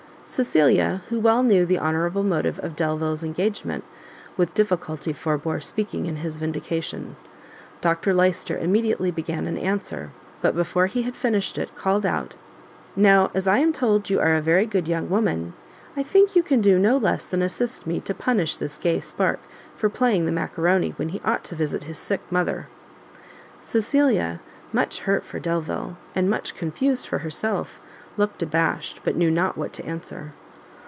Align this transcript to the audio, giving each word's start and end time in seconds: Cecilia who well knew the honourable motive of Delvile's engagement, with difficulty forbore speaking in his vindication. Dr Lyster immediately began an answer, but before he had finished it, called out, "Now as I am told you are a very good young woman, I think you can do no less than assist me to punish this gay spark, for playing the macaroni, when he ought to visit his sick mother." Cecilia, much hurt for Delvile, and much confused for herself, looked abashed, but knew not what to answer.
Cecilia 0.23 1.01
who 1.09 1.19
well 1.19 1.43
knew 1.43 1.65
the 1.65 1.77
honourable 1.77 2.23
motive 2.23 2.57
of 2.59 2.73
Delvile's 2.77 3.21
engagement, 3.21 3.83
with 4.37 4.53
difficulty 4.53 5.11
forbore 5.11 5.59
speaking 5.61 6.05
in 6.05 6.15
his 6.17 6.37
vindication. 6.37 7.17
Dr 7.81 8.13
Lyster 8.13 8.57
immediately 8.57 9.11
began 9.11 9.45
an 9.45 9.57
answer, 9.57 10.11
but 10.41 10.55
before 10.55 10.85
he 10.85 11.01
had 11.01 11.17
finished 11.17 11.57
it, 11.57 11.75
called 11.75 12.05
out, 12.05 12.37
"Now 12.95 13.29
as 13.33 13.45
I 13.45 13.57
am 13.57 13.73
told 13.73 14.09
you 14.09 14.21
are 14.21 14.33
a 14.35 14.39
very 14.39 14.65
good 14.65 14.87
young 14.87 15.09
woman, 15.09 15.53
I 15.97 16.03
think 16.03 16.33
you 16.33 16.43
can 16.43 16.61
do 16.61 16.79
no 16.79 16.95
less 16.95 17.25
than 17.27 17.41
assist 17.41 17.85
me 17.85 17.99
to 17.99 18.13
punish 18.13 18.55
this 18.55 18.77
gay 18.77 19.01
spark, 19.01 19.41
for 19.75 19.89
playing 19.89 20.25
the 20.27 20.31
macaroni, 20.31 20.91
when 20.91 21.09
he 21.09 21.19
ought 21.25 21.43
to 21.45 21.55
visit 21.55 21.83
his 21.83 21.99
sick 21.99 22.21
mother." 22.31 22.67
Cecilia, 23.61 24.39
much 24.71 25.01
hurt 25.01 25.25
for 25.25 25.41
Delvile, 25.41 25.97
and 26.15 26.29
much 26.29 26.55
confused 26.55 27.05
for 27.05 27.17
herself, 27.17 27.81
looked 28.17 28.43
abashed, 28.43 28.99
but 29.05 29.15
knew 29.15 29.31
not 29.31 29.57
what 29.57 29.71
to 29.71 29.85
answer. 29.85 30.33